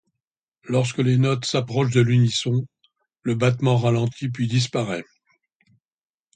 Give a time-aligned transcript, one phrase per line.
[0.63, 2.65] Lorsque les notes s'approchent de l'unisson,
[3.21, 5.05] le battement ralentit puis disparaît.